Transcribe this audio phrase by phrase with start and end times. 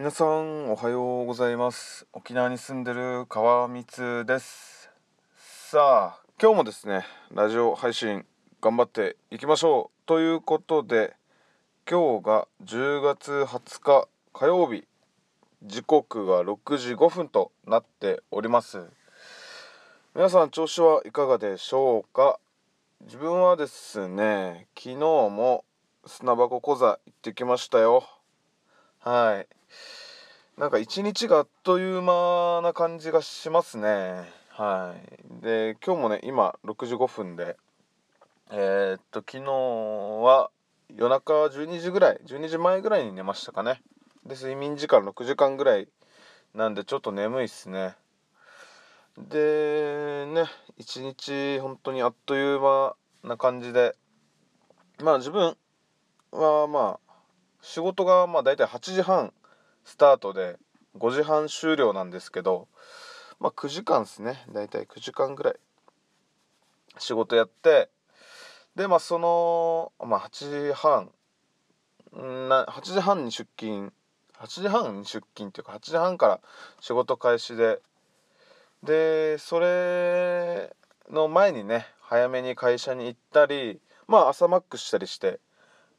[0.00, 2.06] 皆さんおはようございます。
[2.14, 4.88] 沖縄に住んでる川光です。
[5.36, 8.24] さあ今日もですねラジオ配信
[8.62, 11.16] 頑張っていきましょうということで
[11.86, 14.86] 今日が10月20日火曜日。
[15.64, 18.82] 時刻が6時5分となっております。
[20.14, 22.40] 皆さん調子はいかがでしょうか？
[23.02, 25.66] 自分はですね昨日も
[26.06, 28.04] 砂箱講座行ってきましたよ。
[29.00, 29.46] はい。
[30.56, 34.28] なんか一日があっという間な感じがしますね。
[34.50, 34.94] は
[35.40, 35.42] い。
[35.42, 37.56] で今日もね今6時5分で
[38.50, 40.50] えー、っと昨日は
[40.94, 43.80] 夜中12時ぐらい12時前ぐらいに寝ましたかね。
[44.26, 45.88] で睡眠時間6時間ぐらい
[46.54, 47.94] なんでちょっと眠いっすね。
[49.16, 50.44] でね
[50.76, 53.94] 一日本当にあっという間な感じで
[55.02, 55.56] まあ自分
[56.32, 57.14] はまあ
[57.62, 59.32] 仕事がまあ大体8時半
[59.84, 60.56] スタートで
[60.98, 62.68] 5時半終了なんですけど
[63.38, 64.44] まあ9時間ですね。
[64.52, 65.54] 大体9時間ぐらい
[66.98, 67.88] 仕事やって
[68.76, 71.10] でまあその、まあ、8時半
[72.48, 73.92] な8時半に出勤
[74.38, 76.40] 8時半に出勤っていうか8時半から
[76.80, 77.80] 仕事開始で
[78.82, 80.74] でそれ
[81.10, 85.40] の前にね早めに会社に行ったりまあ朝マックしたりして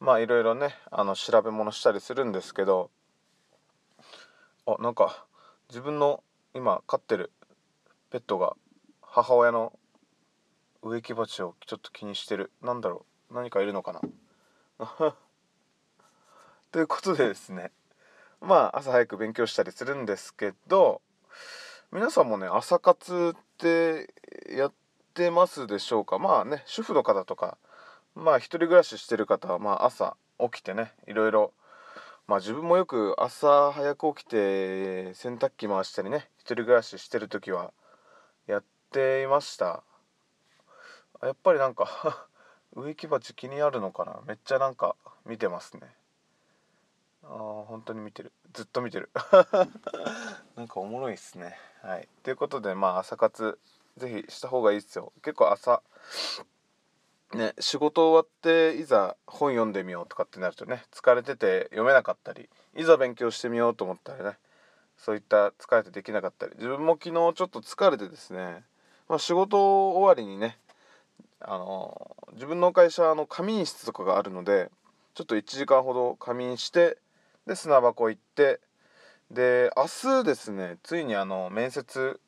[0.00, 2.90] まあいろいろねあの調べ物したりするんですけど
[4.68, 5.24] あなんか
[5.70, 6.22] 自分の
[6.54, 7.32] 今飼ってる
[8.10, 8.54] ペットが
[9.00, 9.72] 母親の
[10.82, 12.52] 植木鉢をちょっと気にしてる。
[12.62, 13.34] なんだろう。
[13.34, 14.02] 何かいるのかな。
[16.70, 17.72] ということでですね。
[18.42, 21.00] まあ朝早く勉強したりするんですけど
[21.90, 24.14] 皆さんもね朝活って
[24.50, 24.72] やっ
[25.14, 26.18] てますでしょうか。
[26.18, 27.56] まあね主婦の方とか
[28.14, 31.54] まあ一人暮らししてる方はまあ朝起きてねいろいろ
[32.28, 37.72] まあ自分もよく朝早く起きて洗濯機回したりね一人暮らししてる時は
[38.46, 39.82] やっていました。
[41.22, 42.28] やっぱりなんか
[42.76, 44.20] 植木鉢気になるのかな？
[44.26, 44.94] めっちゃなんか
[45.24, 45.94] 見てますね。
[47.24, 48.30] ああ本当に見てる。
[48.52, 49.10] ずっと見てる。
[50.54, 51.58] なんかおもろいっすね。
[51.82, 52.08] はい。
[52.22, 53.58] ということでまあ朝活
[53.96, 55.14] 是非した方がいいっすよ。
[55.22, 55.82] 結構朝
[57.34, 64.36] ね仕事終わっていざ本読んでみようとかってなるとね疲れてて読めなかったりいざ勉強してみようと思ったらね
[64.96, 68.62] そういった疲れてできなかったり自分も昨日ちょっと疲れてですね、
[69.08, 70.58] まあ、仕事終わりにね
[71.40, 74.70] あの自分の会社の仮眠室とかがあるので
[75.14, 76.98] ちょっと1時間ほど仮眠して
[77.46, 78.60] で砂箱行って
[79.30, 82.20] で明日ですねついにあの面接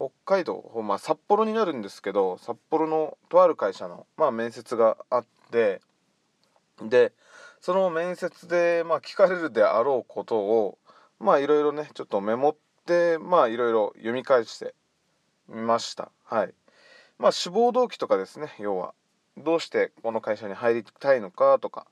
[0.00, 5.82] 北海道、まあ、札幌になるんですけど札幌のとある会社の、まあ、面接があって
[6.82, 7.12] で
[7.60, 10.78] その面接で、まあ、聞かれるであろうことを
[11.18, 12.56] まあいろいろねちょっとメモっ
[12.86, 14.74] てまあいろいろ読み返して
[15.48, 16.10] みました。
[16.24, 16.54] はい。
[17.18, 18.94] まあ志望動機とかですね要は。
[19.36, 21.86] どうしてこの会社に入りたいのかとか。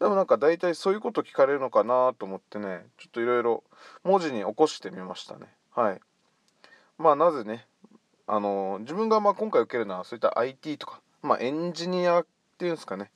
[0.00, 3.64] でもなんか大体そういうこと聞かれるのかなと思ってねちょっといろいろ
[4.02, 5.46] 文字に起こしてみましたね。
[5.74, 6.00] はい。
[6.98, 7.66] まあなぜね
[8.26, 12.26] あの自分がまあ今回受けるのはそういった IT とか、まあ、エンジニアっ
[12.58, 13.10] ていうんですかね。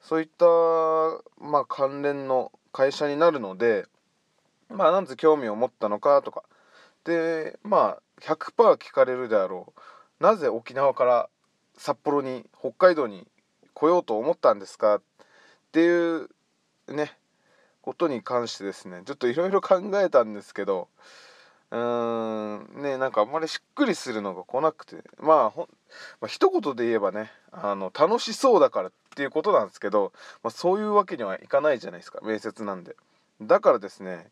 [0.00, 0.44] そういった、
[1.40, 3.86] まあ、関連の会社になるので
[4.68, 6.42] まあなぜ興味を持ったのかとか。
[7.04, 10.22] でまあ100%聞かれるであろう。
[10.22, 11.28] なぜ沖縄から
[11.76, 13.26] 札幌に北海道に
[13.74, 14.96] 来ようと思ったんですか？
[14.96, 15.02] っ
[15.72, 16.28] ていう
[16.88, 17.12] ね
[17.82, 20.88] ことに関してですねちょっといろいろ考えたんですけど
[21.74, 22.82] うーん。
[22.82, 25.02] ねなんかあんまりしっくりするのが来なくて。
[25.18, 25.68] まあほん、
[26.20, 30.12] まあ、一言で言えばねあの楽しそうだからっていうことなんですけど、
[30.42, 32.96] まあ、そういうわけにはいかないじゃないですか面接なんで。
[33.42, 34.30] だからですね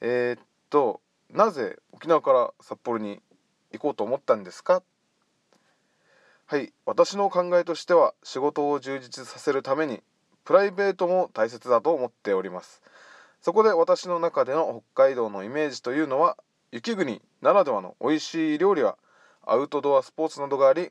[0.00, 1.00] えー、っと
[1.30, 3.20] なぜ沖縄から札幌に
[3.72, 4.82] 行こうと思ったんですか？
[6.46, 10.02] はい私の考えとしては仕事を充実させるために
[10.44, 12.82] プライベートも大切だと思っております。
[13.42, 16.36] そこで私の中での北海道のイメージというのは
[16.76, 18.98] 雪国ならではの美味しい料理は
[19.46, 20.90] アウトドアスポーツなどがあり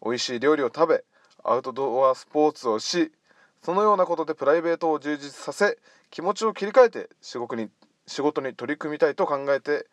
[0.00, 1.04] 美味しい料理を食べ
[1.42, 3.10] アウトドアスポーツをし
[3.60, 5.76] そのようなことでプライベートを充実させ
[6.12, 7.68] 気持ちを切り替えて仕事に
[8.06, 9.86] 仕事に取り組みたいと考えて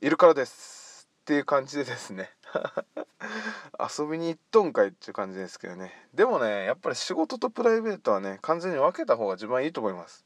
[0.00, 2.30] いるからですっていう感じでですね。
[3.78, 5.92] 遊びに行っとんかいっていう感じですけどね。
[6.12, 10.24] でもねやっぱり仕事とプライベートはね完全に分けた方が自分はいいと思います。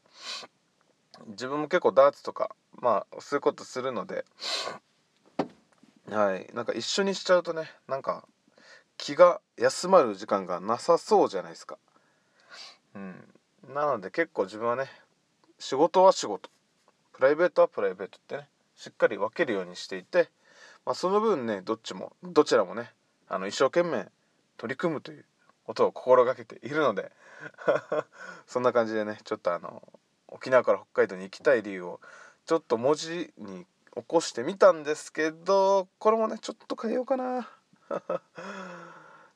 [1.27, 4.25] 自分も結構ダーツとかまあそういうことするので
[6.09, 6.49] はい。
[6.53, 8.25] なんか一緒にしちゃうとねなんか
[8.97, 11.77] 気が休まる時間がなさそうじゃないですか。
[12.95, 13.15] うん。
[13.73, 14.85] なので結構自分はね
[15.59, 16.49] 仕事は仕事。
[17.13, 20.29] プライベートはプライベートってねしっかり分けるようにしていて、
[20.85, 22.91] まあ、その分ねどっちもどちらもね
[23.27, 24.07] あの一生懸命
[24.55, 25.25] 取り組むという
[25.65, 27.11] ことを心がけているので
[28.47, 29.83] そんな感じでねちょっとあの
[30.37, 31.99] 沖縄から北海道に行きたい理由を
[32.45, 37.49] ちょっと文字に起こしてみたんですけどこれもねちょっと変えようかな。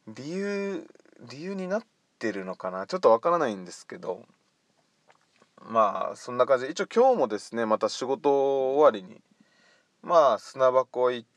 [0.07, 0.87] 理由
[1.27, 1.85] 理由になっ
[2.19, 2.85] てるのかな。
[2.85, 4.23] ちょっとわからないんですけど。
[5.63, 6.65] まあそんな感じ。
[6.65, 9.21] で一応今日もですねまた仕事終わりに
[10.03, 11.29] まあ砂箱行っ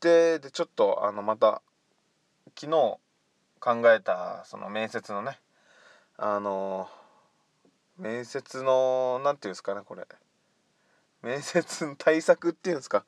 [0.00, 1.62] てでちょっとあのまた
[2.58, 2.98] 昨日
[3.60, 5.38] 考えたその面接のね
[6.16, 6.88] あの
[7.98, 10.06] 面接の何て言うんですかねこれ。
[11.22, 13.04] 面接の対策っていうんですか。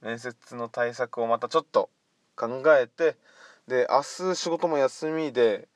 [0.00, 1.88] 面接の対策をまたちょっと
[2.34, 3.16] 考えて
[3.68, 5.68] で明日仕事も休みで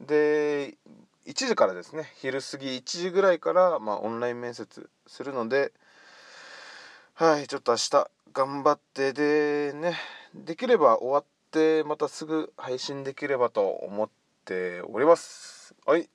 [0.00, 0.76] で
[1.26, 5.72] 1時からですね昼過ぎ1時ぐらいから、まあ、オンライン面接するので
[7.14, 9.94] はいちょっと明日頑張ってでね
[10.34, 14.08] できれば終わってまたすぐ配信できればと思っ
[14.44, 15.74] ております。
[15.86, 16.08] はい。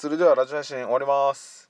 [0.00, 1.68] それではラジオ配信終わります。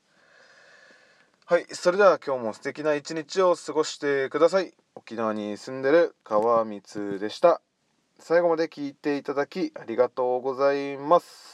[1.46, 4.72] はいそれでは今日も素敵な一日を過ごしてください。
[4.94, 7.60] 沖縄に住んでる川光でした。
[8.20, 11.49] 最後まで聞いていただきありがとうございます。